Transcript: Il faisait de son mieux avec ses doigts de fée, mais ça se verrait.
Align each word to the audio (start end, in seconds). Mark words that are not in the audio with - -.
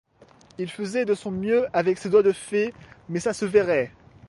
Il 0.57 0.67
faisait 0.67 1.05
de 1.05 1.13
son 1.13 1.29
mieux 1.29 1.67
avec 1.73 1.99
ses 1.99 2.09
doigts 2.09 2.23
de 2.23 2.31
fée, 2.31 2.73
mais 3.07 3.19
ça 3.19 3.33
se 3.33 3.45
verrait. 3.45 3.91